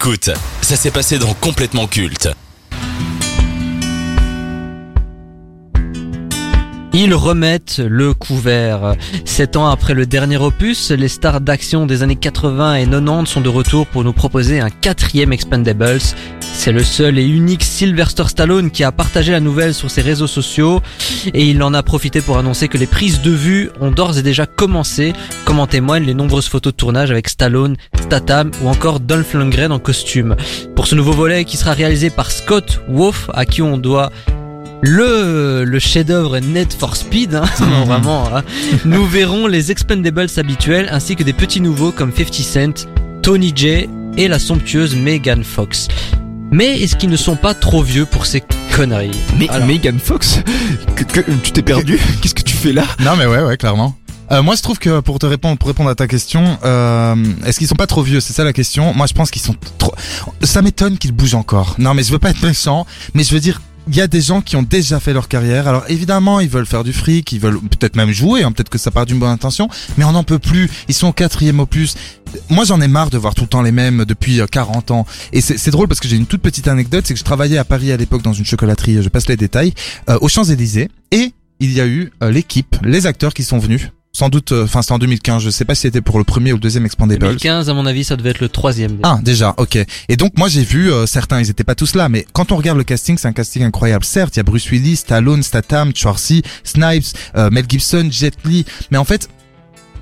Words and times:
Écoute, 0.00 0.30
ça 0.62 0.76
s'est 0.76 0.92
passé 0.92 1.18
dans 1.18 1.34
Complètement 1.34 1.88
Culte. 1.88 2.28
Ils 6.94 7.14
remettent 7.14 7.78
le 7.78 8.14
couvert. 8.14 8.94
Sept 9.24 9.56
ans 9.56 9.68
après 9.68 9.94
le 9.94 10.06
dernier 10.06 10.38
opus, 10.38 10.90
les 10.90 11.08
stars 11.08 11.40
d'action 11.40 11.86
des 11.86 12.02
années 12.02 12.16
80 12.16 12.76
et 12.76 12.86
90 12.86 13.30
sont 13.30 13.40
de 13.40 13.48
retour 13.48 13.86
pour 13.86 14.04
nous 14.04 14.14
proposer 14.14 14.60
un 14.60 14.70
quatrième 14.70 15.32
Expendables. 15.32 16.00
C'est 16.40 16.72
le 16.72 16.82
seul 16.82 17.18
et 17.18 17.26
unique 17.26 17.62
Sylvester 17.62 18.24
Stallone 18.26 18.70
qui 18.70 18.82
a 18.84 18.90
partagé 18.90 19.32
la 19.32 19.38
nouvelle 19.38 19.74
sur 19.74 19.90
ses 19.90 20.00
réseaux 20.00 20.26
sociaux 20.26 20.80
et 21.32 21.44
il 21.44 21.62
en 21.62 21.74
a 21.74 21.82
profité 21.82 22.20
pour 22.20 22.38
annoncer 22.38 22.68
que 22.68 22.78
les 22.78 22.86
prises 22.86 23.20
de 23.20 23.30
vue 23.30 23.70
ont 23.80 23.90
d'ores 23.90 24.18
et 24.18 24.22
déjà 24.22 24.46
commencé, 24.46 25.12
comme 25.44 25.60
en 25.60 25.66
témoignent 25.66 26.06
les 26.06 26.14
nombreuses 26.14 26.48
photos 26.48 26.72
de 26.72 26.76
tournage 26.76 27.10
avec 27.10 27.28
Stallone, 27.28 27.76
Statham 28.00 28.50
ou 28.62 28.68
encore 28.68 28.98
Dolph 28.98 29.34
Lundgren 29.34 29.72
en 29.72 29.78
costume. 29.78 30.36
Pour 30.74 30.86
ce 30.86 30.94
nouveau 30.94 31.12
volet 31.12 31.44
qui 31.44 31.56
sera 31.58 31.74
réalisé 31.74 32.10
par 32.10 32.30
Scott 32.30 32.80
Wolf, 32.88 33.30
à 33.34 33.44
qui 33.44 33.62
on 33.62 33.76
doit 33.76 34.10
le, 34.82 35.64
le 35.64 35.78
chef-d'œuvre 35.78 36.38
Net 36.38 36.72
for 36.78 36.96
Speed, 36.96 37.34
hein, 37.34 37.44
non, 37.60 37.84
vraiment, 37.84 38.28
hein. 38.34 38.42
nous 38.84 39.06
verrons 39.06 39.46
les 39.46 39.70
Expendables 39.70 40.28
habituels 40.36 40.88
ainsi 40.92 41.16
que 41.16 41.22
des 41.22 41.32
petits 41.32 41.60
nouveaux 41.60 41.90
comme 41.92 42.12
50 42.16 42.34
Cent, 42.34 42.86
Tony 43.22 43.52
J 43.54 43.88
et 44.16 44.28
la 44.28 44.38
somptueuse 44.38 44.94
Megan 44.96 45.42
Fox. 45.44 45.88
Mais 46.50 46.80
est-ce 46.80 46.96
qu'ils 46.96 47.10
ne 47.10 47.16
sont 47.16 47.36
pas 47.36 47.54
trop 47.54 47.82
vieux 47.82 48.06
pour 48.06 48.24
ces 48.24 48.42
conneries? 48.74 49.10
Mais 49.38 49.48
Alors- 49.50 49.66
Megan 49.66 49.98
Fox, 49.98 50.40
que- 50.96 51.04
que- 51.04 51.30
tu 51.42 51.52
t'es 51.52 51.62
perdu? 51.62 51.98
Qu'est-ce 52.22 52.34
que 52.34 52.42
tu 52.42 52.54
fais 52.56 52.72
là? 52.72 52.84
Non 53.00 53.16
mais 53.16 53.26
ouais 53.26 53.42
ouais 53.42 53.56
clairement. 53.56 53.94
Euh, 54.30 54.42
moi 54.42 54.54
je 54.56 54.62
trouve 54.62 54.78
que 54.78 55.00
pour 55.00 55.18
te 55.18 55.26
répondre 55.26 55.56
pour 55.58 55.68
répondre 55.68 55.88
à 55.90 55.94
ta 55.94 56.06
question, 56.06 56.58
euh, 56.64 57.14
est-ce 57.46 57.58
qu'ils 57.58 57.66
sont 57.66 57.74
pas 57.76 57.86
trop 57.86 58.02
vieux? 58.02 58.20
C'est 58.20 58.32
ça 58.34 58.44
la 58.44 58.52
question. 58.52 58.92
Moi 58.94 59.06
je 59.06 59.12
pense 59.14 59.30
qu'ils 59.30 59.42
sont 59.42 59.56
trop. 59.78 59.94
Ça 60.42 60.62
m'étonne 60.62 60.98
qu'ils 60.98 61.12
bougent 61.12 61.34
encore. 61.34 61.74
Non 61.78 61.94
mais 61.94 62.02
je 62.02 62.12
veux 62.12 62.18
pas 62.18 62.30
être 62.30 62.42
méchant, 62.42 62.86
mais 63.14 63.24
je 63.24 63.34
veux 63.34 63.40
dire. 63.40 63.60
Il 63.90 63.96
y 63.96 64.02
a 64.02 64.06
des 64.06 64.20
gens 64.20 64.42
qui 64.42 64.56
ont 64.56 64.62
déjà 64.62 65.00
fait 65.00 65.14
leur 65.14 65.28
carrière. 65.28 65.66
Alors 65.66 65.84
évidemment, 65.88 66.40
ils 66.40 66.48
veulent 66.48 66.66
faire 66.66 66.84
du 66.84 66.92
fric, 66.92 67.32
ils 67.32 67.40
veulent 67.40 67.58
peut-être 67.60 67.96
même 67.96 68.12
jouer, 68.12 68.42
hein, 68.42 68.52
peut-être 68.52 68.68
que 68.68 68.76
ça 68.76 68.90
part 68.90 69.06
d'une 69.06 69.18
bonne 69.18 69.30
intention, 69.30 69.68
mais 69.96 70.04
on 70.04 70.12
n'en 70.12 70.24
peut 70.24 70.38
plus. 70.38 70.70
Ils 70.88 70.94
sont 70.94 71.08
au 71.08 71.12
quatrième 71.12 71.58
opus. 71.58 71.94
Moi, 72.50 72.64
j'en 72.64 72.80
ai 72.82 72.88
marre 72.88 73.08
de 73.08 73.16
voir 73.16 73.34
tout 73.34 73.44
le 73.44 73.48
temps 73.48 73.62
les 73.62 73.72
mêmes 73.72 74.04
depuis 74.04 74.40
euh, 74.40 74.46
40 74.46 74.90
ans. 74.90 75.06
Et 75.32 75.40
c'est 75.40 75.70
drôle 75.70 75.88
parce 75.88 76.00
que 76.00 76.08
j'ai 76.08 76.16
une 76.16 76.26
toute 76.26 76.42
petite 76.42 76.68
anecdote, 76.68 77.06
c'est 77.06 77.14
que 77.14 77.20
je 77.20 77.24
travaillais 77.24 77.56
à 77.56 77.64
Paris 77.64 77.90
à 77.90 77.96
l'époque 77.96 78.22
dans 78.22 78.34
une 78.34 78.44
chocolaterie, 78.44 79.02
je 79.02 79.08
passe 79.08 79.28
les 79.28 79.36
détails, 79.36 79.72
euh, 80.10 80.18
aux 80.20 80.28
Champs-Élysées, 80.28 80.90
et 81.10 81.32
il 81.60 81.72
y 81.72 81.80
a 81.80 81.86
eu 81.86 82.12
euh, 82.22 82.30
l'équipe, 82.30 82.76
les 82.82 83.06
acteurs 83.06 83.32
qui 83.32 83.42
sont 83.42 83.58
venus. 83.58 83.88
Sans 84.18 84.30
doute, 84.30 84.50
euh, 84.50 84.64
enfin 84.64 84.82
c'était 84.82 84.94
en 84.94 84.98
2015, 84.98 85.40
je 85.44 85.48
sais 85.48 85.64
pas 85.64 85.76
si 85.76 85.82
c'était 85.82 86.00
pour 86.00 86.18
le 86.18 86.24
premier 86.24 86.52
ou 86.52 86.56
le 86.56 86.60
deuxième 86.60 86.84
Expandables. 86.84 87.20
2015, 87.20 87.70
à 87.70 87.74
mon 87.74 87.86
avis, 87.86 88.02
ça 88.02 88.16
devait 88.16 88.30
être 88.30 88.40
le 88.40 88.48
troisième. 88.48 88.98
Ah 89.04 89.20
déjà, 89.22 89.54
ok. 89.58 89.78
Et 90.08 90.16
donc 90.16 90.36
moi 90.36 90.48
j'ai 90.48 90.64
vu 90.64 90.90
euh, 90.90 91.06
certains, 91.06 91.38
ils 91.38 91.48
étaient 91.50 91.62
pas 91.62 91.76
tous 91.76 91.94
là, 91.94 92.08
mais 92.08 92.26
quand 92.32 92.50
on 92.50 92.56
regarde 92.56 92.78
le 92.78 92.82
casting, 92.82 93.16
c'est 93.16 93.28
un 93.28 93.32
casting 93.32 93.62
incroyable. 93.62 94.04
Certes, 94.04 94.34
il 94.34 94.38
y 94.38 94.40
a 94.40 94.42
Bruce 94.42 94.68
Willis, 94.72 94.96
Stallone, 94.96 95.44
Statham, 95.44 95.92
Schwarzy, 95.94 96.42
Snipes, 96.64 97.04
euh, 97.36 97.48
Mel 97.50 97.64
Gibson, 97.68 98.08
Jet 98.10 98.34
Li, 98.44 98.64
mais 98.90 98.98
en 98.98 99.04
fait, 99.04 99.28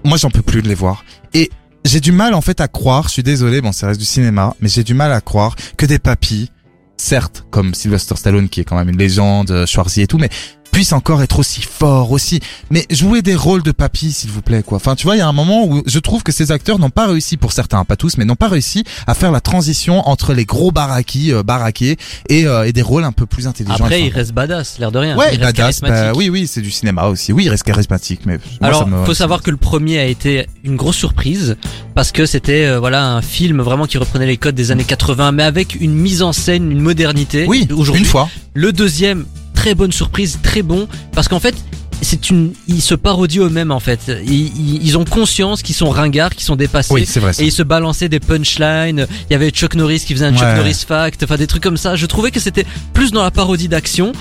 moi 0.02 0.16
j'en 0.16 0.30
peux 0.30 0.40
plus 0.40 0.62
de 0.62 0.68
les 0.68 0.74
voir. 0.74 1.04
Et 1.34 1.50
j'ai 1.84 2.00
du 2.00 2.12
mal 2.12 2.32
en 2.32 2.40
fait 2.40 2.62
à 2.62 2.68
croire, 2.68 3.08
je 3.08 3.12
suis 3.12 3.22
désolé, 3.22 3.60
bon 3.60 3.72
ça 3.72 3.88
reste 3.88 4.00
du 4.00 4.06
cinéma, 4.06 4.54
mais 4.62 4.70
j'ai 4.70 4.82
du 4.82 4.94
mal 4.94 5.12
à 5.12 5.20
croire 5.20 5.56
que 5.76 5.84
des 5.84 5.98
papis, 5.98 6.50
certes 6.96 7.44
comme 7.50 7.74
Sylvester 7.74 8.16
Stallone 8.16 8.48
qui 8.48 8.62
est 8.62 8.64
quand 8.64 8.76
même 8.76 8.88
une 8.88 8.96
légende, 8.96 9.50
euh, 9.50 9.66
Schwarzy 9.66 10.00
et 10.00 10.06
tout, 10.06 10.16
mais 10.16 10.30
puissent 10.72 10.92
encore 10.92 11.22
être 11.22 11.38
aussi 11.38 11.62
forts 11.62 12.10
aussi. 12.12 12.40
Mais 12.70 12.84
jouer 12.90 13.22
des 13.22 13.34
rôles 13.34 13.62
de 13.62 13.72
papy, 13.72 14.12
s'il 14.12 14.30
vous 14.30 14.42
plaît, 14.42 14.62
quoi. 14.62 14.76
Enfin, 14.76 14.94
tu 14.94 15.04
vois, 15.06 15.16
il 15.16 15.18
y 15.18 15.22
a 15.22 15.28
un 15.28 15.32
moment 15.32 15.64
où 15.66 15.82
je 15.86 15.98
trouve 15.98 16.22
que 16.22 16.32
ces 16.32 16.52
acteurs 16.52 16.78
n'ont 16.78 16.90
pas 16.90 17.06
réussi, 17.06 17.36
pour 17.36 17.52
certains, 17.52 17.84
pas 17.84 17.96
tous, 17.96 18.18
mais 18.18 18.24
n'ont 18.24 18.34
pas 18.36 18.48
réussi 18.48 18.84
à 19.06 19.14
faire 19.14 19.30
la 19.32 19.40
transition 19.40 20.06
entre 20.08 20.34
les 20.34 20.44
gros 20.44 20.70
baraquis, 20.72 21.32
euh, 21.32 21.42
baraqués, 21.42 21.96
et, 22.28 22.46
euh, 22.46 22.64
et 22.66 22.72
des 22.72 22.82
rôles 22.82 23.04
un 23.04 23.12
peu 23.12 23.26
plus 23.26 23.46
intelligents. 23.46 23.74
Après, 23.84 24.02
il 24.02 24.10
reste 24.10 24.32
badass, 24.32 24.78
l'air 24.78 24.92
de 24.92 24.98
rien. 24.98 25.16
Ouais, 25.16 25.34
il 25.34 25.42
reste 25.42 25.56
badass, 25.56 25.80
bah, 25.80 26.12
oui, 26.14 26.28
oui, 26.28 26.46
c'est 26.46 26.60
du 26.62 26.70
cinéma 26.70 27.06
aussi. 27.06 27.32
Oui, 27.32 27.44
il 27.44 27.48
reste 27.50 27.62
charismatique, 27.64 28.20
mais 28.26 28.38
moi, 28.60 28.68
Alors, 28.68 28.86
me- 28.86 29.04
faut 29.06 29.14
savoir 29.14 29.42
que 29.42 29.50
le 29.50 29.56
premier 29.56 29.98
a 29.98 30.04
été 30.06 30.46
une 30.64 30.76
grosse 30.76 30.96
surprise 30.96 31.56
parce 31.94 32.12
que 32.12 32.26
c'était 32.26 32.66
euh, 32.66 32.78
voilà 32.78 33.06
un 33.06 33.22
film 33.22 33.62
vraiment 33.62 33.86
qui 33.86 33.96
reprenait 33.98 34.26
les 34.26 34.36
codes 34.36 34.54
des 34.54 34.70
années 34.70 34.84
80, 34.84 35.32
mais 35.32 35.42
avec 35.42 35.74
une 35.80 35.94
mise 35.94 36.22
en 36.22 36.32
scène, 36.32 36.70
une 36.70 36.80
modernité. 36.80 37.46
oui, 37.48 37.66
aujourd'hui. 37.74 38.02
une 38.02 38.08
fois. 38.08 38.28
Le 38.54 38.72
deuxième, 38.72 39.24
très 39.66 39.74
bonne 39.74 39.90
surprise, 39.90 40.38
très 40.44 40.62
bon, 40.62 40.86
parce 41.12 41.26
qu'en 41.26 41.40
fait, 41.40 41.56
c'est 42.00 42.30
une, 42.30 42.52
ils 42.68 42.80
se 42.80 42.94
parodient 42.94 43.42
eux-mêmes 43.46 43.72
en 43.72 43.80
fait. 43.80 44.12
Ils, 44.24 44.96
ont 44.96 45.04
conscience 45.04 45.62
qu'ils 45.62 45.74
sont 45.74 45.90
ringards, 45.90 46.36
qu'ils 46.36 46.44
sont 46.44 46.54
dépassés. 46.54 46.94
Oui, 46.94 47.04
c'est 47.04 47.18
vrai. 47.18 47.32
ça. 47.32 47.42
Et 47.42 47.46
ils 47.46 47.52
se 47.52 47.64
balançaient 47.64 48.08
des 48.08 48.20
punchlines. 48.20 49.08
Il 49.28 49.32
y 49.32 49.34
avait 49.34 49.50
Chuck 49.50 49.74
Norris 49.74 50.04
qui 50.06 50.14
faisait 50.14 50.26
un 50.26 50.36
Chuck. 50.36 50.54
Norris 50.54 50.84
fact, 50.86 51.24
enfin 51.24 51.36
des 51.36 51.48
trucs 51.48 51.64
comme 51.64 51.76
ça. 51.76 51.96
Je 51.96 52.06
trouvais 52.06 52.30
que 52.30 52.38
c'était 52.38 52.64
plus 52.92 53.10
dans 53.10 53.24
la 53.24 53.32
parodie 53.32 53.66
d'action, 53.66 54.12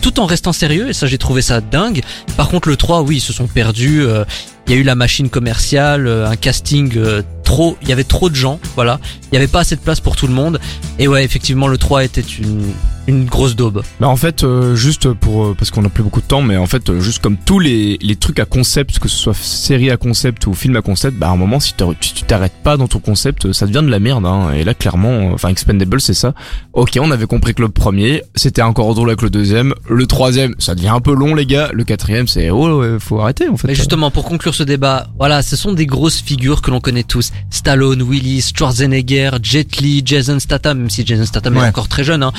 tout 0.00 0.18
en 0.20 0.24
restant 0.24 0.54
sérieux. 0.54 0.88
Et 0.88 0.94
ça, 0.94 1.06
j'ai 1.06 1.18
trouvé 1.18 1.42
ça 1.42 1.60
dingue. 1.60 2.00
Par 2.38 2.48
contre, 2.48 2.70
le 2.70 2.76
3, 2.76 3.02
oui, 3.02 3.16
ils 3.16 3.20
se 3.20 3.34
sont 3.34 3.46
perdus. 3.46 4.06
euh, 4.06 4.24
Il 4.68 4.72
y 4.72 4.78
a 4.78 4.80
eu 4.80 4.84
la 4.84 4.94
machine 4.94 5.28
commerciale, 5.28 6.06
euh, 6.06 6.26
un 6.30 6.36
casting 6.36 6.96
euh, 6.96 7.20
trop. 7.42 7.76
Il 7.82 7.90
y 7.90 7.92
avait 7.92 8.04
trop 8.04 8.30
de 8.30 8.36
gens, 8.36 8.58
voilà. 8.74 9.00
Il 9.30 9.34
y 9.34 9.36
avait 9.36 9.48
pas 9.48 9.60
assez 9.60 9.76
de 9.76 9.82
place 9.82 10.00
pour 10.00 10.16
tout 10.16 10.28
le 10.28 10.32
monde. 10.32 10.60
Et 10.98 11.08
ouais, 11.08 11.24
effectivement, 11.24 11.68
le 11.68 11.76
3 11.76 12.04
était 12.04 12.22
une 12.22 12.72
une 13.06 13.24
grosse 13.24 13.56
daube. 13.56 13.82
Bah 14.00 14.08
en 14.08 14.16
fait, 14.16 14.44
euh, 14.44 14.74
juste 14.74 15.12
pour 15.12 15.44
euh, 15.44 15.54
parce 15.56 15.70
qu'on 15.70 15.84
a 15.84 15.88
plus 15.88 16.02
beaucoup 16.02 16.20
de 16.20 16.26
temps, 16.26 16.42
mais 16.42 16.56
en 16.56 16.66
fait, 16.66 16.88
euh, 16.88 17.00
juste 17.00 17.22
comme 17.22 17.36
tous 17.36 17.58
les, 17.58 17.98
les 18.00 18.16
trucs 18.16 18.38
à 18.38 18.44
concept, 18.44 18.98
que 18.98 19.08
ce 19.08 19.16
soit 19.16 19.34
série 19.34 19.90
à 19.90 19.96
concept 19.96 20.46
ou 20.46 20.54
film 20.54 20.76
à 20.76 20.82
concept, 20.82 21.16
bah 21.16 21.28
à 21.28 21.30
un 21.30 21.36
moment, 21.36 21.60
si, 21.60 21.74
tu 21.74 22.22
t'arrêtes 22.24 22.54
pas 22.62 22.76
dans 22.76 22.88
ton 22.88 22.98
concept, 22.98 23.46
euh, 23.46 23.52
ça 23.52 23.66
devient 23.66 23.82
de 23.84 23.90
la 23.90 23.98
merde. 23.98 24.26
Hein. 24.26 24.52
Et 24.52 24.64
là, 24.64 24.74
clairement, 24.74 25.32
enfin, 25.32 25.48
Expendable, 25.54 26.00
c'est 26.00 26.14
ça. 26.14 26.34
Ok, 26.72 26.98
on 27.00 27.10
avait 27.12 27.26
compris 27.26 27.54
que 27.54 27.62
le 27.62 27.68
premier, 27.68 28.22
c'était 28.34 28.62
encore 28.62 28.92
drôle 28.94 29.08
avec 29.08 29.22
le 29.22 29.30
deuxième. 29.30 29.72
Le 29.88 30.06
troisième, 30.06 30.54
ça 30.58 30.74
devient 30.74 30.88
un 30.88 31.00
peu 31.00 31.14
long, 31.14 31.34
les 31.34 31.46
gars. 31.46 31.70
Le 31.72 31.84
quatrième, 31.84 32.26
c'est 32.26 32.50
oh, 32.50 32.80
ouais, 32.80 32.98
faut 32.98 33.20
arrêter 33.20 33.48
en 33.48 33.56
fait. 33.56 33.68
Mais 33.68 33.74
justement, 33.74 34.10
pour 34.10 34.24
conclure 34.24 34.54
ce 34.54 34.64
débat, 34.64 35.06
voilà, 35.16 35.42
ce 35.42 35.54
sont 35.54 35.72
des 35.72 35.86
grosses 35.86 36.20
figures 36.20 36.60
que 36.60 36.70
l'on 36.72 36.80
connaît 36.80 37.04
tous. 37.04 37.30
Stallone, 37.50 38.02
Willis, 38.02 38.52
Schwarzenegger, 38.56 39.30
Jet 39.42 39.76
Li, 39.80 40.02
Jason 40.04 40.40
Statham, 40.40 40.78
même 40.78 40.90
si 40.90 41.06
Jason 41.06 41.24
Statham 41.24 41.56
est 41.56 41.60
encore 41.60 41.88
très 41.88 42.02
jeune, 42.02 42.22
hein. 42.22 42.32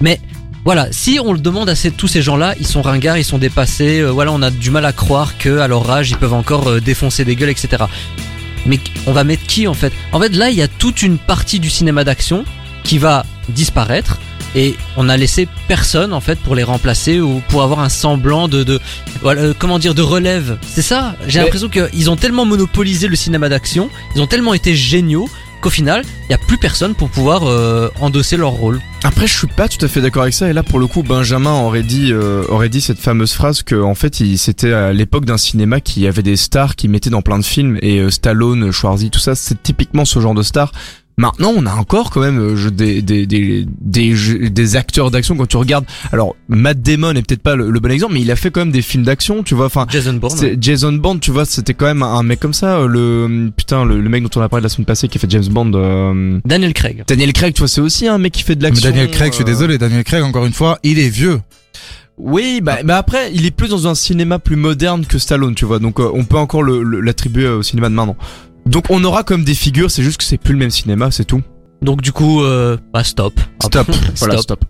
Mais 0.00 0.20
voilà, 0.64 0.88
si 0.92 1.18
on 1.22 1.32
le 1.32 1.38
demande 1.38 1.68
à 1.68 1.74
ces, 1.74 1.90
tous 1.90 2.08
ces 2.08 2.22
gens-là, 2.22 2.54
ils 2.58 2.66
sont 2.66 2.82
ringards, 2.82 3.18
ils 3.18 3.24
sont 3.24 3.38
dépassés. 3.38 4.00
euh, 4.00 4.10
voilà, 4.10 4.32
on 4.32 4.42
a 4.42 4.50
du 4.50 4.70
mal 4.70 4.84
à 4.86 4.92
croire 4.92 5.36
que 5.38 5.58
à 5.58 5.68
leur 5.68 5.90
âge, 5.90 6.10
ils 6.10 6.16
peuvent 6.16 6.32
encore 6.34 6.68
euh, 6.68 6.80
défoncer 6.80 7.24
des 7.24 7.36
gueules, 7.36 7.50
etc. 7.50 7.84
Mais 8.66 8.80
on 9.06 9.12
va 9.12 9.24
mettre 9.24 9.44
qui 9.46 9.66
en 9.68 9.74
fait? 9.74 9.92
En 10.12 10.20
fait, 10.20 10.34
là, 10.34 10.50
il 10.50 10.56
y 10.56 10.62
a 10.62 10.68
toute 10.68 11.02
une 11.02 11.18
partie 11.18 11.60
du 11.60 11.68
cinéma 11.70 12.02
d'action 12.04 12.44
qui 12.82 12.98
va 12.98 13.24
disparaître. 13.50 14.18
Et 14.56 14.76
on 14.96 15.08
a 15.08 15.16
laissé 15.16 15.48
personne 15.66 16.12
en 16.12 16.20
fait 16.20 16.38
pour 16.38 16.54
les 16.54 16.62
remplacer 16.62 17.18
ou 17.20 17.42
pour 17.48 17.64
avoir 17.64 17.80
un 17.80 17.88
semblant 17.88 18.46
de, 18.46 18.62
de 18.62 18.78
voilà, 19.20 19.40
euh, 19.42 19.54
comment 19.58 19.80
dire 19.80 19.94
de 19.96 20.02
relève. 20.02 20.58
C'est 20.66 20.80
ça? 20.80 21.16
J'ai 21.26 21.40
Mais- 21.40 21.44
l'impression 21.46 21.68
qu'ils 21.68 22.08
ont 22.08 22.14
tellement 22.16 22.44
monopolisé 22.44 23.08
le 23.08 23.16
cinéma 23.16 23.48
d'action, 23.48 23.90
ils 24.14 24.22
ont 24.22 24.28
tellement 24.28 24.54
été 24.54 24.76
géniaux 24.76 25.28
qu'au 25.60 25.70
final, 25.70 26.04
il 26.28 26.32
y 26.32 26.34
a 26.34 26.38
plus 26.38 26.56
personne 26.56 26.94
pour 26.94 27.08
pouvoir 27.10 27.42
euh, 27.48 27.90
endosser 28.00 28.36
leur 28.36 28.50
rôle. 28.52 28.80
Après, 29.06 29.26
je 29.26 29.36
suis 29.36 29.46
pas 29.46 29.68
tout 29.68 29.84
à 29.84 29.88
fait 29.88 30.00
d'accord 30.00 30.22
avec 30.22 30.32
ça. 30.32 30.48
Et 30.48 30.54
là, 30.54 30.62
pour 30.62 30.78
le 30.78 30.86
coup, 30.86 31.02
Benjamin 31.02 31.52
aurait 31.52 31.82
dit, 31.82 32.10
euh, 32.10 32.42
aurait 32.48 32.70
dit 32.70 32.80
cette 32.80 32.98
fameuse 32.98 33.34
phrase 33.34 33.62
que, 33.62 33.74
en 33.74 33.94
fait, 33.94 34.14
c'était 34.36 34.72
à 34.72 34.94
l'époque 34.94 35.26
d'un 35.26 35.36
cinéma 35.36 35.80
qui 35.80 36.06
avait 36.06 36.22
des 36.22 36.36
stars 36.36 36.74
qui 36.74 36.88
mettaient 36.88 37.10
dans 37.10 37.20
plein 37.20 37.38
de 37.38 37.44
films 37.44 37.78
et 37.82 37.98
euh, 37.98 38.08
Stallone, 38.08 38.70
Schwarzy, 38.70 39.10
tout 39.10 39.18
ça, 39.18 39.34
c'est 39.34 39.62
typiquement 39.62 40.06
ce 40.06 40.20
genre 40.20 40.32
de 40.32 40.42
stars. 40.42 40.72
Maintenant, 41.16 41.52
on 41.56 41.64
a 41.66 41.72
encore 41.74 42.10
quand 42.10 42.20
même 42.20 42.38
euh, 42.40 42.70
des 42.70 43.00
des 43.00 43.24
des 43.26 43.64
des, 43.80 44.16
jeux- 44.16 44.50
des 44.50 44.74
acteurs 44.76 45.12
d'action 45.12 45.36
quand 45.36 45.46
tu 45.46 45.56
regardes. 45.56 45.84
Alors, 46.10 46.34
Matt 46.48 46.82
Damon 46.82 47.12
est 47.12 47.22
peut-être 47.22 47.42
pas 47.42 47.54
le, 47.54 47.70
le 47.70 47.78
bon 47.80 47.90
exemple, 47.92 48.14
mais 48.14 48.20
il 48.20 48.30
a 48.32 48.36
fait 48.36 48.50
quand 48.50 48.60
même 48.62 48.72
des 48.72 48.82
films 48.82 49.04
d'action, 49.04 49.44
tu 49.44 49.54
vois. 49.54 49.66
Enfin, 49.66 49.86
Jason 49.88 50.14
Bourne. 50.14 50.36
Jason 50.60 50.92
Bond, 50.94 51.18
tu 51.18 51.30
vois, 51.30 51.44
c'était 51.44 51.72
quand 51.74 51.86
même 51.86 52.02
un, 52.02 52.22
mec 52.24 52.40
comme 52.40 52.52
ça. 52.52 52.78
euh, 52.78 52.88
Le 52.88 53.50
putain, 53.56 53.84
le, 53.84 54.00
le 54.00 54.08
mec 54.08 54.24
dont 54.24 54.30
on 54.34 54.42
a 54.42 54.48
parlé 54.48 54.64
la 54.64 54.68
semaine 54.68 54.86
passée 54.86 55.06
qui 55.06 55.18
a 55.18 55.20
fait 55.20 55.30
James 55.30 55.46
Bond. 55.48 55.70
euh, 55.74 56.40
Daniel 56.44 56.72
Craig. 56.74 57.04
Daniel 57.06 57.32
Craig, 57.32 57.54
tu 57.54 57.60
vois, 57.60 57.68
c'est 57.68 57.80
aussi 57.80 58.08
un 58.08 58.18
mec 58.18 58.32
qui 58.32 58.42
fait 58.42 58.56
de 58.56 58.62
Mais 58.64 58.70
l'action. 58.70 58.90
Daniel 58.90 59.10
Craig, 59.10 59.30
je 59.30 59.36
suis 59.36 59.42
euh, 59.44 59.46
désolé, 59.46 59.78
Daniel 59.78 60.02
Craig, 60.02 60.22
encore 60.24 60.46
une 60.46 60.52
fois, 60.52 60.78
il 60.82 60.98
est 60.98 61.08
vieux. 61.08 61.40
Oui, 62.16 62.60
bah, 62.62 62.78
bah 62.84 62.96
après, 62.96 63.30
il 63.34 63.44
est 63.44 63.50
plus 63.50 63.68
dans 63.68 63.88
un 63.88 63.94
cinéma 63.94 64.38
plus 64.38 64.54
moderne 64.56 65.04
que 65.04 65.18
Stallone, 65.18 65.54
tu 65.54 65.64
vois. 65.64 65.80
Donc 65.80 65.98
euh, 65.98 66.08
on 66.14 66.24
peut 66.24 66.36
encore 66.38 66.62
le- 66.62 66.82
le- 66.82 67.00
l'attribuer 67.00 67.48
au 67.48 67.62
cinéma 67.62 67.88
de 67.88 67.94
maintenant. 67.94 68.16
Donc 68.66 68.86
on 68.90 69.02
aura 69.04 69.22
comme 69.24 69.44
des 69.44 69.54
figures, 69.54 69.90
c'est 69.90 70.02
juste 70.02 70.18
que 70.18 70.24
c'est 70.24 70.38
plus 70.38 70.52
le 70.52 70.58
même 70.58 70.70
cinéma, 70.70 71.10
c'est 71.10 71.24
tout. 71.24 71.42
Donc 71.82 72.00
du 72.00 72.12
coup, 72.12 72.42
euh, 72.42 72.76
bah 72.92 73.04
stop. 73.04 73.34
Stop. 73.62 73.88
Voilà, 74.16 74.34
Stop. 74.38 74.42
stop. 74.60 74.64